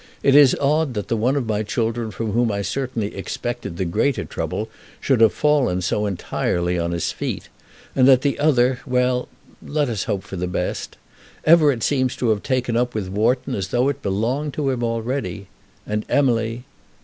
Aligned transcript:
It 0.23 0.33
is 0.35 0.57
odd 0.59 0.95
that 0.95 1.09
the 1.09 1.15
one 1.15 1.35
of 1.35 1.45
my 1.45 1.61
children 1.61 2.09
from 2.09 2.31
whom 2.31 2.51
I 2.51 2.63
certainly 2.63 3.13
expected 3.15 3.77
the 3.77 3.85
greater 3.85 4.25
trouble 4.25 4.67
should 4.99 5.21
have 5.21 5.31
fallen 5.31 5.83
so 5.83 6.07
entirely 6.07 6.79
on 6.79 6.89
his 6.89 7.11
feet; 7.11 7.49
and 7.95 8.07
that 8.07 8.23
the 8.23 8.39
other; 8.39 8.79
well, 8.87 9.27
let 9.61 9.89
us 9.89 10.05
hope 10.05 10.23
for 10.23 10.37
the 10.37 10.47
best. 10.47 10.97
Everett 11.45 11.83
seems 11.83 12.15
to 12.15 12.29
have 12.29 12.41
taken 12.41 12.75
up 12.75 12.95
with 12.95 13.09
Wharton 13.09 13.53
as 13.53 13.67
though 13.67 13.89
it 13.89 14.01
belonged 14.01 14.55
to 14.55 14.71
him 14.71 14.81
already. 14.83 15.45
And 15.85 16.03
Emily 16.09 16.63